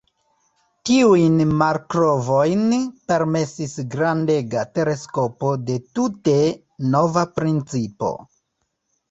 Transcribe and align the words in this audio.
Tiujn 0.89 1.33
malkovrojn 1.59 2.63
permesis 3.11 3.75
grandega 3.97 4.65
teleskopo 4.79 5.53
de 5.69 5.77
tute 6.01 6.35
nova 6.97 7.29
principo. 7.37 8.13